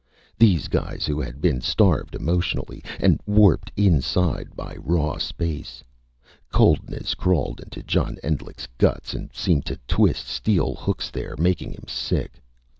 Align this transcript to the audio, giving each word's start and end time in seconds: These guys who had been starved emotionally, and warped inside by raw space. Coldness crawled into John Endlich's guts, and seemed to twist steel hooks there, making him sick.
These 0.39 0.67
guys 0.67 1.05
who 1.05 1.21
had 1.21 1.41
been 1.41 1.61
starved 1.61 2.15
emotionally, 2.15 2.83
and 2.99 3.21
warped 3.27 3.71
inside 3.77 4.55
by 4.55 4.75
raw 4.79 5.19
space. 5.19 5.83
Coldness 6.51 7.13
crawled 7.13 7.59
into 7.59 7.83
John 7.83 8.17
Endlich's 8.23 8.67
guts, 8.79 9.13
and 9.13 9.29
seemed 9.31 9.67
to 9.67 9.79
twist 9.87 10.25
steel 10.27 10.73
hooks 10.73 11.11
there, 11.11 11.35
making 11.37 11.73
him 11.73 11.85
sick. 11.87 12.41